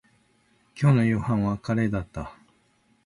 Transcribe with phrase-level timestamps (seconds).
[0.75, 2.35] 今日の夕飯はカレーだった